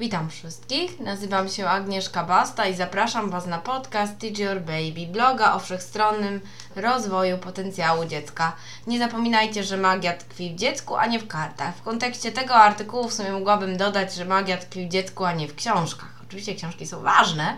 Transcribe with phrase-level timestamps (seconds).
[0.00, 5.54] Witam wszystkich, nazywam się Agnieszka Basta i zapraszam Was na podcast Teach Your Baby, bloga
[5.54, 6.40] o wszechstronnym
[6.74, 8.56] rozwoju potencjału dziecka.
[8.86, 11.76] Nie zapominajcie, że magia tkwi w dziecku, a nie w kartach.
[11.76, 15.48] W kontekście tego artykułu w sumie mogłabym dodać, że magia tkwi w dziecku, a nie
[15.48, 16.20] w książkach.
[16.26, 17.56] Oczywiście książki są ważne,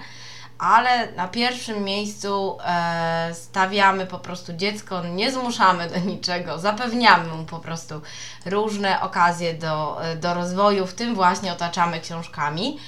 [0.59, 7.45] ale na pierwszym miejscu e, stawiamy po prostu dziecko, nie zmuszamy do niczego, zapewniamy mu
[7.45, 8.03] po prostu
[8.47, 12.79] różne okazje do, e, do rozwoju, w tym właśnie otaczamy książkami.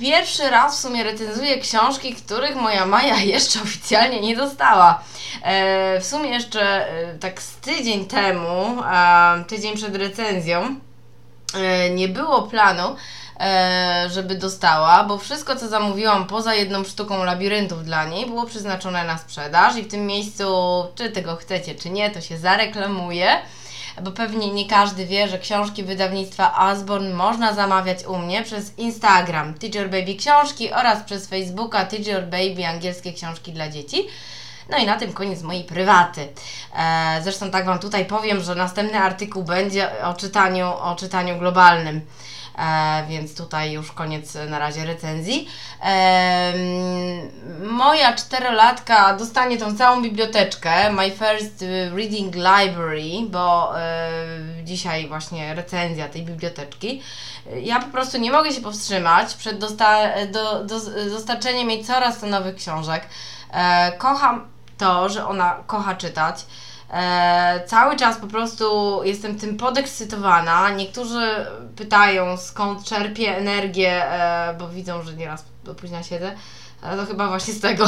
[0.00, 5.02] Pierwszy raz w sumie recenzuję książki, których moja Maja jeszcze oficjalnie nie dostała.
[5.42, 10.76] E, w sumie jeszcze e, tak z tydzień temu, e, tydzień przed recenzją,
[11.54, 12.96] e, nie było planu,
[14.10, 19.18] żeby dostała, bo wszystko co zamówiłam poza jedną sztuką labiryntów dla niej było przeznaczone na
[19.18, 20.44] sprzedaż i w tym miejscu,
[20.94, 23.38] czy tego chcecie, czy nie, to się zareklamuje
[24.02, 29.54] bo pewnie nie każdy wie, że książki wydawnictwa Asborn można zamawiać u mnie przez Instagram
[29.54, 34.06] Teacher Baby Książki oraz przez Facebooka Teacher Baby Angielskie Książki dla Dzieci.
[34.70, 36.28] No i na tym koniec mojej prywaty.
[36.76, 42.00] E, zresztą tak Wam tutaj powiem, że następny artykuł będzie o czytaniu, o czytaniu globalnym.
[42.58, 45.48] E, więc tutaj już koniec na razie recenzji.
[45.82, 46.52] E,
[47.62, 51.64] moja czterolatka dostanie tą całą biblioteczkę, My First
[51.96, 54.08] Reading Library, bo e,
[54.64, 57.02] dzisiaj właśnie recenzja tej biblioteczki.
[57.62, 62.26] Ja po prostu nie mogę się powstrzymać przed dosta do, do, dostarczeniem jej coraz to
[62.26, 63.08] nowych książek.
[63.52, 66.46] E, kocham to, że ona kocha czytać.
[66.92, 70.70] E, cały czas po prostu jestem tym podekscytowana.
[70.70, 76.34] Niektórzy pytają, skąd czerpię energię, e, bo widzą, że nieraz do późna siedzę.
[76.82, 77.86] Ale to chyba właśnie z tego,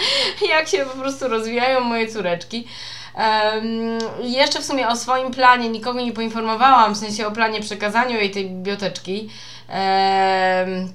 [0.54, 2.68] jak się po prostu rozwijają moje córeczki.
[3.14, 8.16] Um, jeszcze w sumie o swoim planie nikogo nie poinformowałam, w sensie o planie przekazaniu
[8.16, 9.30] jej tej biblioteczki.
[9.68, 10.92] Um,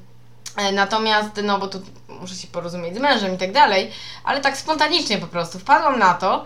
[0.74, 3.92] natomiast, no bo tu muszę się porozumieć z mężem i tak dalej,
[4.24, 6.46] ale tak spontanicznie po prostu wpadłam na to,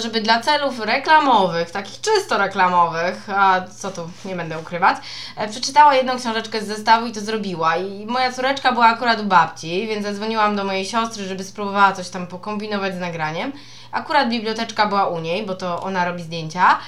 [0.00, 4.96] żeby dla celów reklamowych, takich czysto reklamowych, a co tu nie będę ukrywać,
[5.36, 7.76] e, przeczytała jedną książeczkę z zestawu i to zrobiła.
[7.76, 12.08] I moja córeczka była akurat u babci, więc zadzwoniłam do mojej siostry, żeby spróbowała coś
[12.08, 13.52] tam pokombinować z nagraniem.
[13.92, 16.78] Akurat biblioteczka była u niej, bo to ona robi zdjęcia.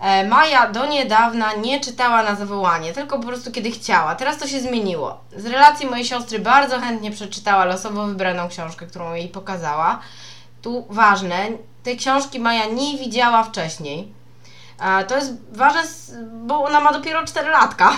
[0.00, 4.14] E, Maja do niedawna nie czytała na zawołanie, tylko po prostu kiedy chciała.
[4.14, 5.20] Teraz to się zmieniło.
[5.36, 10.00] Z relacji mojej siostry bardzo chętnie przeczytała losowo wybraną książkę, którą jej pokazała.
[10.62, 11.46] Tu ważne,
[11.82, 14.12] tej książki Maja nie widziała wcześniej.
[14.80, 15.82] E, to jest ważne,
[16.32, 17.92] bo ona ma dopiero 4 latka.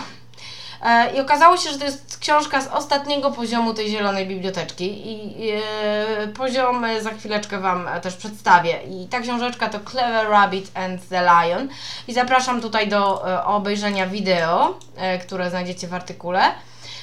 [0.82, 5.50] E, I okazało się, że to jest książka z ostatniego poziomu tej zielonej biblioteczki i
[5.50, 8.78] e, poziom za chwileczkę Wam też przedstawię.
[8.90, 11.68] I ta książeczka to Clever Rabbit and the Lion.
[12.08, 14.78] I zapraszam tutaj do obejrzenia wideo,
[15.22, 16.52] które znajdziecie w artykule.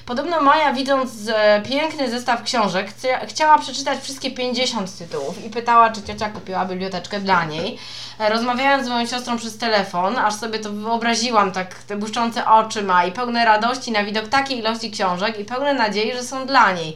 [0.06, 5.90] Podobno Maja, widząc e, piękny zestaw książek, chcia, chciała przeczytać wszystkie 50 tytułów i pytała,
[5.90, 7.78] czy ciocia kupiła biblioteczkę dla niej.
[8.20, 12.84] E, rozmawiając z moją siostrą przez telefon, aż sobie to wyobraziłam, tak te błyszczące oczy
[12.84, 16.72] ma i pełne radości na widok takiej ilości książek i pełne nadziei, że są dla
[16.72, 16.96] niej.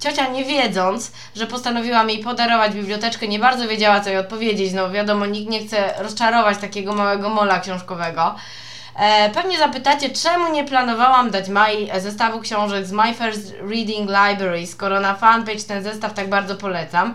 [0.00, 4.72] Ciocia, nie wiedząc, że postanowiłam jej podarować biblioteczkę, nie bardzo wiedziała, co jej odpowiedzieć.
[4.72, 8.34] No wiadomo, nikt nie chce rozczarować takiego małego mola książkowego.
[8.96, 14.66] E, pewnie zapytacie, czemu nie planowałam dać Mai zestawu książek z My First Reading Library,
[14.66, 17.14] skoro na fanpage ten zestaw tak bardzo polecam.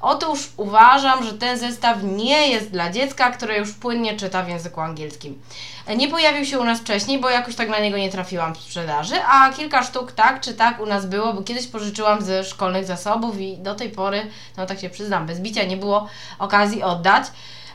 [0.00, 4.80] Otóż uważam, że ten zestaw nie jest dla dziecka, które już płynnie czyta w języku
[4.80, 5.42] angielskim.
[5.86, 8.58] E, nie pojawił się u nas wcześniej, bo jakoś tak na niego nie trafiłam w
[8.58, 12.84] sprzedaży, a kilka sztuk tak czy tak u nas było, bo kiedyś pożyczyłam ze szkolnych
[12.84, 17.24] zasobów i do tej pory, no tak się przyznam, bez bicia nie było okazji oddać.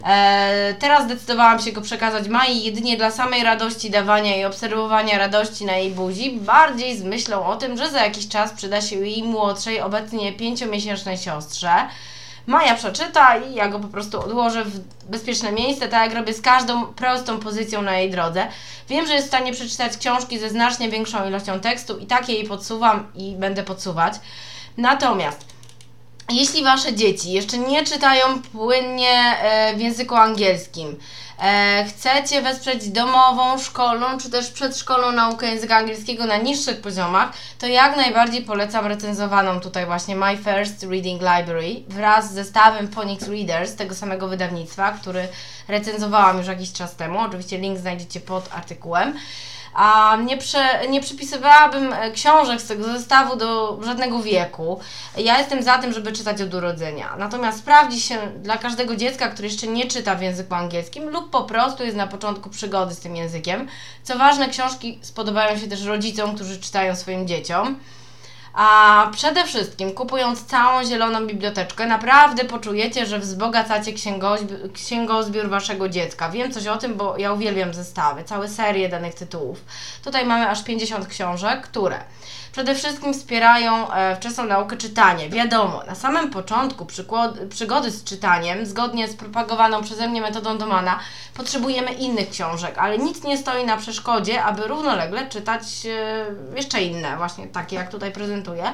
[0.06, 5.66] E, teraz zdecydowałam się go przekazać Mai jedynie dla samej radości dawania i obserwowania radości
[5.66, 9.24] na jej buzi, bardziej z myślą o tym, że za jakiś czas przyda się jej
[9.24, 11.72] młodszej, obecnie pięciomiesięcznej siostrze.
[12.48, 16.42] Maja przeczyta i ja go po prostu odłożę w bezpieczne miejsce, tak jak robię z
[16.42, 18.48] każdą prostą pozycją na jej drodze.
[18.90, 22.48] Wiem, że jest w stanie przeczytać książki ze znacznie większą ilością tekstu i tak jej
[22.48, 24.14] podsuwam i będę podsuwać.
[24.78, 25.57] Natomiast
[26.32, 31.00] jeśli Wasze dzieci jeszcze nie czytają płynnie e, w języku angielskim,
[31.40, 37.68] e, chcecie wesprzeć domową, szkolną czy też przedszkolną naukę języka angielskiego na niższych poziomach, to
[37.68, 43.76] jak najbardziej polecam recenzowaną tutaj właśnie My First Reading Library wraz z zestawem Phonics Readers
[43.76, 45.28] tego samego wydawnictwa, który
[45.68, 47.20] recenzowałam już jakiś czas temu.
[47.20, 49.14] Oczywiście link znajdziecie pod artykułem.
[49.78, 54.80] A nie, prze, nie przypisywałabym e, książek z tego zestawu do żadnego wieku.
[55.18, 57.16] Ja jestem za tym, żeby czytać od urodzenia.
[57.18, 61.44] Natomiast sprawdzi się dla każdego dziecka, które jeszcze nie czyta w języku angielskim lub po
[61.44, 63.68] prostu jest na początku przygody z tym językiem.
[64.04, 67.80] Co ważne, książki spodobają się też rodzicom, którzy czytają swoim dzieciom.
[68.60, 76.30] A przede wszystkim, kupując całą zieloną biblioteczkę, naprawdę poczujecie, że wzbogacacie księgozbi- księgozbiór waszego dziecka.
[76.30, 79.66] Wiem coś o tym, bo ja uwielbiam zestawy, całe serie danych tytułów.
[80.04, 82.00] Tutaj mamy aż 50 książek, które
[82.58, 85.30] przede wszystkim wspierają e, wczesną naukę czytania.
[85.30, 86.86] Wiadomo, na samym początku
[87.50, 91.00] przygody z czytaniem, zgodnie z propagowaną przeze mnie metodą Domana,
[91.34, 96.26] potrzebujemy innych książek, ale nic nie stoi na przeszkodzie, aby równolegle czytać e,
[96.56, 98.74] jeszcze inne, właśnie takie jak tutaj prezentuję.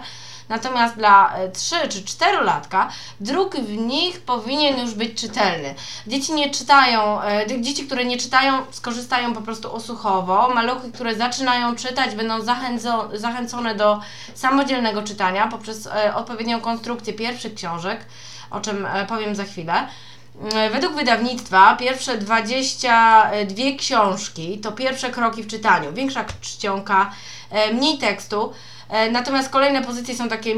[0.49, 5.75] Natomiast dla 3 e, czy 4 latka druk w nich powinien już być czytelny.
[6.07, 10.49] Dzieci nie czytają, e, dzieci, które nie czytają, skorzystają po prostu osłuchowo.
[10.49, 13.99] Maluchy, które zaczynają czytać, będą zachęco, zachęcone do
[14.35, 18.05] samodzielnego czytania poprzez e, odpowiednią konstrukcję pierwszych książek,
[18.51, 19.87] o czym powiem za chwilę.
[20.71, 25.93] Według wydawnictwa pierwsze 22 książki to pierwsze kroki w czytaniu.
[25.93, 27.11] Większa czcionka,
[27.73, 28.53] mniej tekstu,
[29.11, 30.55] natomiast kolejne pozycje są takie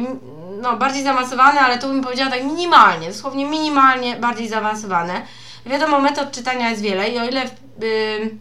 [0.61, 5.21] no, bardziej zaawansowane, ale tu bym powiedziała tak minimalnie, dosłownie minimalnie bardziej zaawansowane.
[5.65, 7.43] Wiadomo, metod czytania jest wiele i o ile
[7.79, 8.37] yy,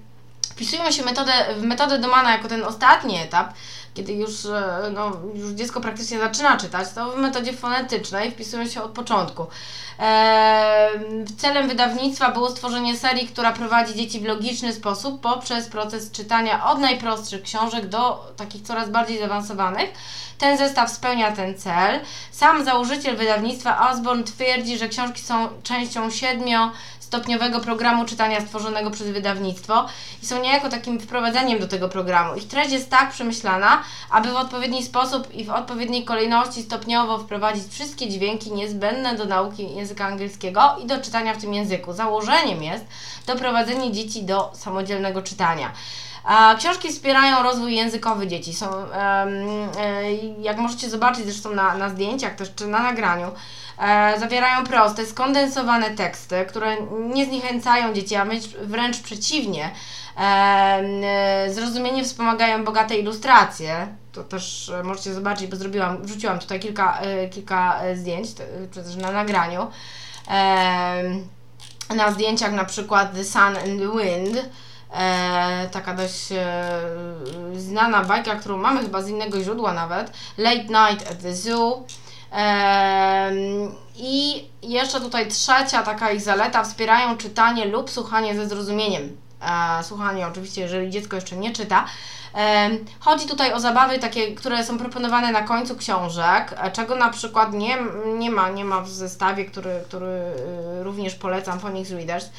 [0.51, 3.55] wpisują się metodę, w metodę Domana jako ten ostatni etap,
[3.95, 8.83] kiedy już, e, no, już dziecko praktycznie zaczyna czytać, to w metodzie fonetycznej wpisują się
[8.83, 9.47] od początku.
[11.39, 16.79] celem wydawnictwa było stworzenie serii, która prowadzi dzieci w logiczny sposób poprzez proces czytania od
[16.79, 19.91] najprostszych książek do takich coraz bardziej zaawansowanych.
[20.39, 22.01] Ten zestaw spełnia ten cel.
[22.31, 26.71] Sam założyciel wydawnictwa Osborne twierdzi, że książki są częścią siedmiu
[27.15, 29.87] stopniowego programu czytania stworzonego przez wydawnictwo
[30.23, 32.35] i są niejako takim wprowadzeniem do tego programu.
[32.35, 37.65] Ich treść jest tak przemyślana, aby w odpowiedni sposób i w odpowiedniej kolejności stopniowo wprowadzić
[37.71, 41.93] wszystkie dźwięki niezbędne do nauki języka angielskiego i do czytania w tym języku.
[41.93, 42.85] Założeniem jest
[43.27, 45.73] doprowadzenie dzieci do samodzielnego czytania.
[46.59, 48.55] Książki wspierają rozwój językowy dzieci.
[48.55, 48.67] Są,
[50.41, 53.33] jak możecie zobaczyć zresztą na, na zdjęciach też czy na nagraniu,
[53.79, 56.77] e, zawierają proste, skondensowane teksty, które
[57.15, 58.27] nie zniechęcają dzieci, a
[58.63, 59.71] wręcz przeciwnie.
[60.19, 63.89] E, zrozumienie wspomagają bogate ilustracje.
[64.13, 68.29] To też e, możecie zobaczyć, bo zrobiłam, wrzuciłam tutaj kilka, e, kilka e, zdjęć,
[68.73, 69.67] czy też na nagraniu.
[71.97, 74.49] Na zdjęciach na przykład The Sun and the Wind,
[74.93, 76.65] e, taka dość e,
[77.57, 81.85] znana bajka, którą mamy chyba z innego źródła nawet, Late Night at the Zoo.
[83.97, 89.17] I jeszcze tutaj trzecia taka ich zaleta, wspierają czytanie lub słuchanie ze zrozumieniem.
[89.43, 91.85] E, słuchanie oczywiście, jeżeli dziecko jeszcze nie czyta.
[93.01, 97.53] Chodzi tutaj o zabawy takie, które są proponowane na końcu książek, e, czego na przykład
[97.53, 97.79] nie,
[98.19, 102.31] nie, ma, nie ma w zestawie, który, który e, również polecam Phonics Readers.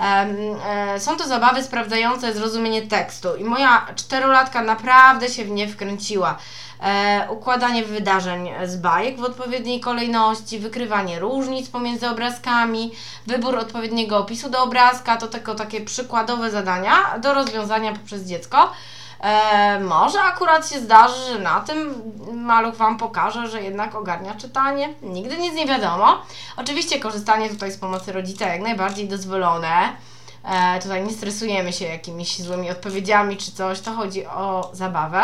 [0.00, 6.38] E, są to zabawy sprawdzające zrozumienie tekstu i moja czterolatka naprawdę się w nie wkręciła.
[6.82, 12.92] E, układanie wydarzeń z bajek w odpowiedniej kolejności, wykrywanie różnic pomiędzy obrazkami,
[13.26, 18.72] wybór odpowiedniego opisu do obrazka, to tylko takie przykładowe zadania do rozwiązania poprzez dziecko.
[19.20, 24.94] E, może akurat się zdarzy, że na tym maluch Wam pokaże, że jednak ogarnia czytanie.
[25.02, 26.22] Nigdy nic nie wiadomo.
[26.56, 29.96] Oczywiście korzystanie tutaj z pomocy rodzica jak najbardziej dozwolone.
[30.44, 35.22] E, tutaj nie stresujemy się jakimiś złymi odpowiedziami czy coś, to chodzi o zabawę.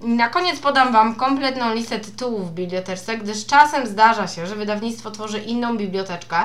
[0.00, 5.10] Na koniec podam Wam kompletną listę tytułów w biblioteczce, gdyż czasem zdarza się, że wydawnictwo
[5.10, 6.36] tworzy inną biblioteczkę,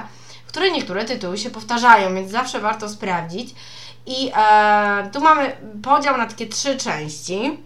[0.46, 3.56] w której niektóre tytuły się powtarzają, więc zawsze warto sprawdzić.
[4.06, 7.58] I e, tu mamy podział na takie trzy części.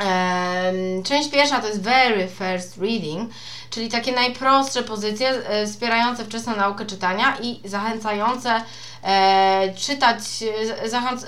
[0.00, 0.72] E,
[1.04, 3.30] część pierwsza to jest very first reading,
[3.70, 8.62] czyli takie najprostsze pozycje e, wspierające wczesną naukę czytania i zachęcające
[9.02, 10.20] e, czytać,
[10.86, 11.26] zachęc,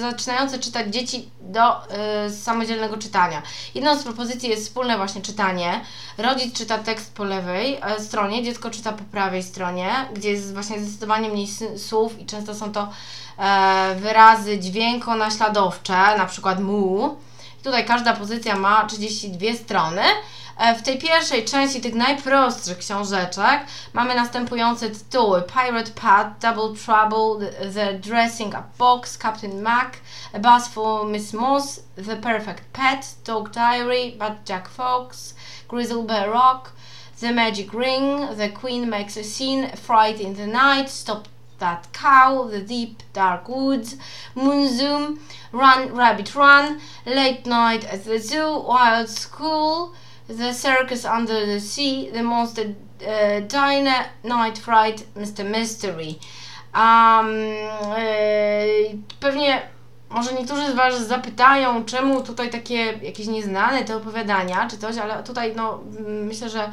[0.00, 3.42] zaczynające czytać dzieci do e, samodzielnego czytania.
[3.74, 5.80] Jedną z propozycji jest wspólne właśnie czytanie.
[6.18, 10.80] Rodzic czyta tekst po lewej e, stronie, dziecko czyta po prawej stronie, gdzie jest właśnie
[10.80, 12.88] zdecydowanie mniej słów i często są to e,
[13.96, 17.16] wyrazy dźwięko-naśladowcze, na przykład mu.
[17.62, 20.02] Tutaj każda pozycja ma 32 strony.
[20.58, 23.60] E, w tej pierwszej części tych najprostszych książeczek
[23.92, 29.88] mamy następujące tytuły Pirate Pat, Double Trouble, The Dressing Up Box, Captain Mac,
[30.32, 35.34] A Bus for Miss Moss, The Perfect Pet, Dog Diary, Bad Jack Fox,
[35.68, 36.72] Grizzle Bear Rock,
[37.20, 41.28] The Magic Ring, The Queen Makes a Scene, Fright in the Night, Stop
[41.58, 43.96] that cow, the deep dark woods,
[44.34, 45.20] moon zoom,
[45.52, 49.94] run rabbit run, late night at the zoo, wild school,
[50.28, 52.74] the circus under the sea, the monster
[53.06, 55.48] uh, diner, night fright, Mr.
[55.48, 56.18] Mystery.
[56.74, 57.32] Um,
[57.96, 59.62] yy, pewnie
[60.10, 65.22] może niektórzy z Was zapytają, czemu tutaj takie jakieś nieznane te opowiadania czy coś, ale
[65.22, 66.72] tutaj no, myślę, że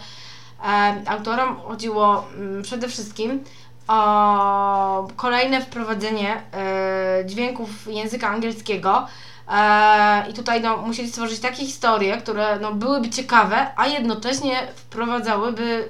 [0.63, 3.44] e, autorom chodziło m, przede wszystkim
[3.88, 9.08] o kolejne wprowadzenie e, dźwięków języka angielskiego.
[9.51, 15.89] E, I tutaj no, musieli stworzyć takie historie, które no, byłyby ciekawe, a jednocześnie wprowadzałyby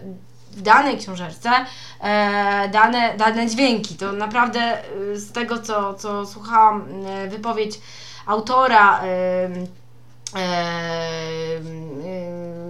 [0.52, 1.50] w danej książeczce
[2.02, 3.96] e, dane, dane dźwięki.
[3.96, 7.80] To naprawdę e, z tego, co, co słuchałam, e, wypowiedź
[8.26, 9.06] autora, e,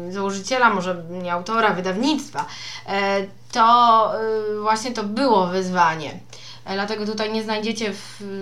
[0.10, 2.46] założyciela, może nie autora, wydawnictwa,
[2.88, 6.20] e, to e, właśnie to było wyzwanie.
[6.66, 7.94] E, Dlatego tutaj nie znajdziecie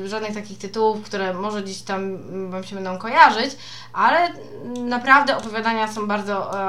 [0.06, 3.58] żadnych takich tytułów, które może gdzieś tam mm, Wam się będą kojarzyć,
[3.94, 4.34] ale
[4.77, 6.60] naprawdę opowiadania są bardzo,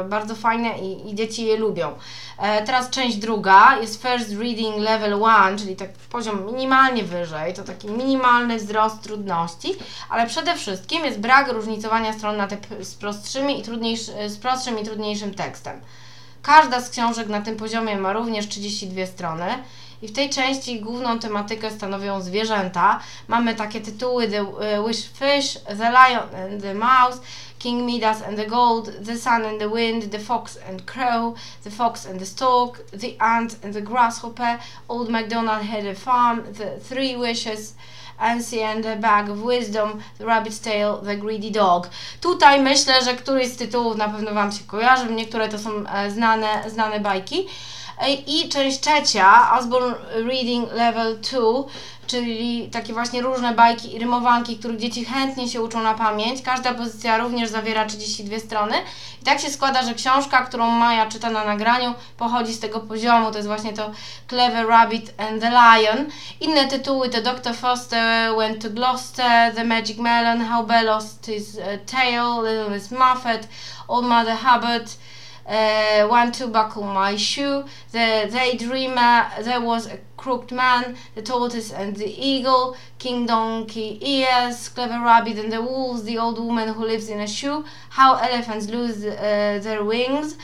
[0.00, 1.92] e, bardzo fajne i, i dzieci je lubią.
[2.38, 7.62] E, teraz część druga jest First Reading Level 1, czyli tak poziom minimalnie wyżej, to
[7.62, 9.74] taki minimalny wzrost trudności,
[10.10, 14.78] ale przede wszystkim jest brak różnicowania stron na te z, prostszymi i trudniejszy, z prostszym
[14.78, 15.80] i trudniejszym tekstem.
[16.42, 19.46] Każda z książek na tym poziomie ma również 32 strony.
[20.02, 23.00] I w tej części główną tematykę stanowią zwierzęta.
[23.28, 27.20] Mamy takie tytuły The e, Wish Fish, The Lion and the Mouse,
[27.58, 31.70] King Midas and the Gold, The Sun and the Wind, The Fox and Crow, The
[31.70, 36.80] Fox and the Stork, The Ant and the Grasshopper, Old MacDonald had a farm, The
[36.88, 37.74] Three Wishes,
[38.20, 41.88] Ansi and a Bag of Wisdom, The Rabbit's Tale, The Greedy Dog.
[42.20, 46.10] Tutaj myślę, że któryś z tytułów na pewno Wam się kojarzy, niektóre to są e,
[46.10, 47.46] znane, znane bajki.
[47.98, 51.38] E, I część trzecia, Osborne Reading Level 2,
[52.06, 56.42] czyli takie właśnie różne bajki i rymowanki, których dzieci chętnie się uczą na pamięć.
[56.42, 58.74] Każda pozycja również zawiera 32 strony.
[59.22, 63.30] I tak się składa, że książka, którą Maja czyta na nagraniu, pochodzi z tego poziomu.
[63.30, 63.90] To jest właśnie to
[64.28, 66.06] Clever Rabbit and the Lion.
[66.40, 67.54] Inne tytuły to Dr.
[67.54, 72.90] Foster Went to Gloucester, The Magic Melon, How Bell Lost His uh, Tail, Little Miss
[72.90, 73.48] Muffet,
[73.88, 74.90] Old Mother Hubbard,
[75.52, 81.72] uh, One to Buckle My Shoe, The Daydreamer, There Was a Crooked Man, The Tortoise
[81.72, 86.86] and the Eagle, King Donkey Ears, Clever Rabbit and the Wolves, The Old Woman Who
[86.86, 90.36] Lives in a Shoe, How Elephants Lose uh, Their Wings,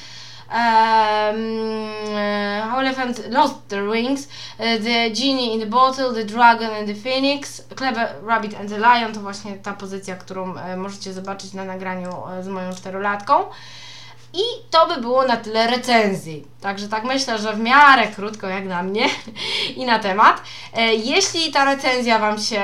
[0.50, 6.71] um, uh, how elephants lost their wings, uh, the genie in the bottle, the dragon
[6.71, 9.12] and the phoenix, clever rabbit and the lion.
[9.12, 13.45] To właśnie ta pozycja, którą e, możecie zobaczyć na nagraniu e, z moją czterolatką.
[14.33, 16.47] I to by było na tyle recenzji.
[16.61, 19.07] Także tak myślę, że w miarę krótko jak na mnie
[19.77, 20.43] i na temat.
[20.75, 22.63] E, Jeśli ta recenzja Wam się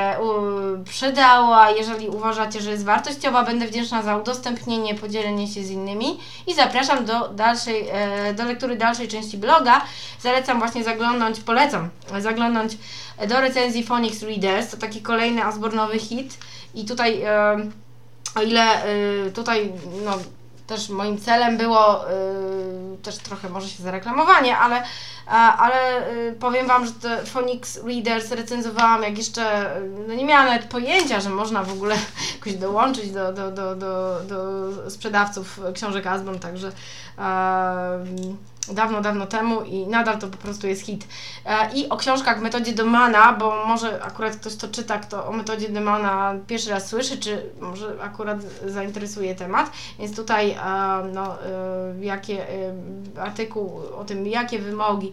[0.84, 6.54] przydała, jeżeli uważacie, że jest wartościowa, będę wdzięczna za udostępnienie, podzielenie się z innymi i
[6.54, 9.80] zapraszam do dalszej, e, do lektury dalszej części bloga.
[10.20, 12.78] Zalecam właśnie zaglądnąć, polecam zaglądnąć
[13.28, 16.38] do recenzji Phonics Readers, to taki kolejny Asbornowy hit
[16.74, 17.56] i tutaj e,
[18.34, 18.82] o ile
[19.34, 19.72] tutaj
[20.04, 20.18] no,
[20.66, 24.82] też moim celem było y, też trochę może się zareklamowanie, ale,
[25.26, 30.24] a, ale y, powiem Wam, że te Phonics Readers recenzowałam, jak jeszcze y, no nie
[30.24, 31.96] miałam nawet pojęcia, że można w ogóle
[32.38, 36.68] jakoś dołączyć do, do, do, do, do sprzedawców książek Asborn, także
[37.18, 38.36] em,
[38.72, 41.06] dawno, dawno temu i nadal to po prostu jest hit.
[41.46, 45.32] E, I o książkach w metodzie Domana, bo może akurat ktoś to czyta, kto o
[45.32, 50.56] metodzie Domana pierwszy raz słyszy, czy może akurat zainteresuje temat, więc tutaj e,
[51.12, 52.46] no, e, jakie
[53.20, 55.12] artykuł o tym, jakie wymogi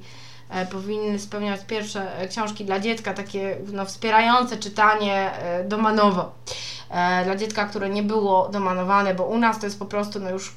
[0.71, 5.31] powinny spełniać pierwsze książki dla dziecka, takie no, wspierające czytanie
[5.65, 6.31] domanowo.
[7.23, 10.53] Dla dziecka, które nie było domanowane, bo u nas to jest po prostu no już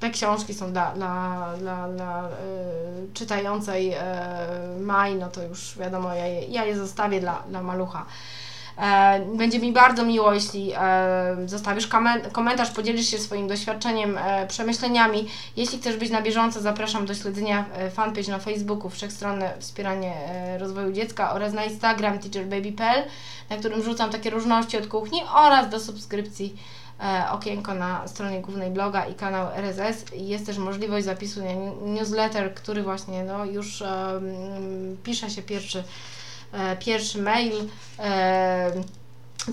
[0.00, 2.32] te książki są dla, dla, dla, dla y,
[3.14, 8.06] czytającej y, Maj, no to już wiadomo, ja je, ja je zostawię dla, dla malucha.
[8.78, 11.88] E, będzie mi bardzo miło, jeśli e, zostawisz
[12.32, 15.28] komentarz, podzielisz się swoim doświadczeniem, e, przemyśleniami.
[15.56, 20.58] Jeśli chcesz być na bieżąco, zapraszam do śledzenia e, fanpage na Facebooku Wszechstronne Wspieranie e,
[20.58, 23.04] Rozwoju Dziecka oraz na Instagram teacherbaby.pl,
[23.50, 26.85] na którym wrzucam takie różności od kuchni oraz do subskrypcji e,
[27.32, 30.04] okienko na stronie głównej bloga i kanał RSS.
[30.12, 35.84] Jest też możliwość zapisu na new- newsletter, który właśnie no, już em, pisze się pierwszy,
[36.52, 37.52] e, pierwszy mail.
[37.98, 38.72] E,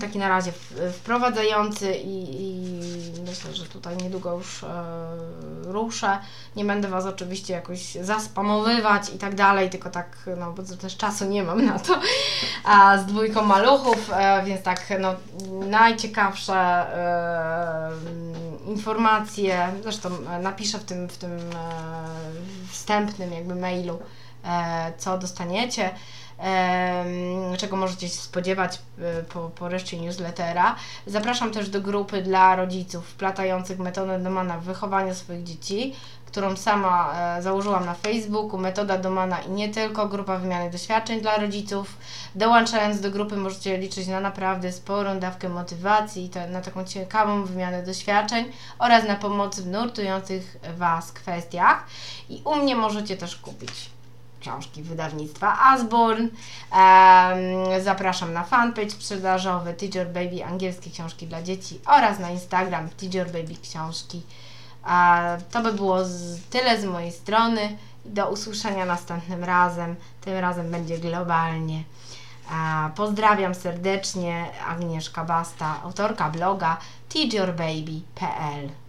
[0.00, 0.52] taki na razie
[0.92, 4.68] wprowadzający i, i myślę, że tutaj niedługo już e,
[5.62, 6.18] ruszę.
[6.56, 11.24] Nie będę Was oczywiście jakoś zaspamowywać i tak dalej, tylko tak, no bo też czasu
[11.24, 12.00] nie mam na to,
[12.64, 15.14] a z dwójką maluchów, e, więc tak, no
[15.66, 17.90] najciekawsze e,
[18.66, 20.10] informacje, zresztą
[20.42, 21.42] napiszę w tym, w tym e,
[22.70, 23.98] wstępnym jakby mailu,
[24.44, 25.90] e, co dostaniecie
[27.58, 30.76] czego możecie się spodziewać e, po, po reszcie newslettera.
[31.06, 35.94] Zapraszam też do grupy dla rodziców wplatających metodę Domana w wychowaniu swoich dzieci,
[36.26, 41.36] którą sama e, założyłam na Facebooku, metoda Domana i nie tylko, grupa wymiany doświadczeń dla
[41.36, 41.96] rodziców.
[42.34, 48.52] Dołączając do grupy możecie liczyć na naprawdę sporą dawkę motywacji, na taką ciekawą wymianę doświadczeń
[48.78, 51.86] oraz na pomoc w nurtujących Was kwestiach.
[52.28, 53.94] I u mnie możecie też kupić
[54.44, 56.28] książki wydawnictwa Asborn.
[57.82, 63.54] zapraszam na fanpage sprzedażowy Teacher Baby angielskie książki dla dzieci oraz na Instagram Teacher Baby
[63.62, 64.22] książki.
[65.50, 65.98] to by było
[66.50, 67.76] tyle z mojej strony.
[68.04, 69.96] Do usłyszenia następnym razem.
[70.20, 71.82] Tym razem będzie globalnie.
[72.94, 74.46] pozdrawiam serdecznie.
[74.68, 76.76] Agnieszka Basta, autorka bloga
[77.08, 78.83] teachyourbaby.pl